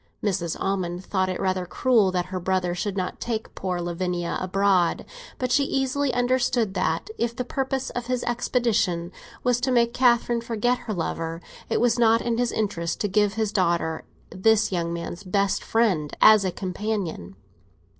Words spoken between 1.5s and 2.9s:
cruel that her brother